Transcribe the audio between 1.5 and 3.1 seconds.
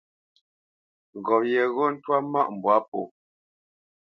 yeghó ntwá mâʼ mbwǎ pō.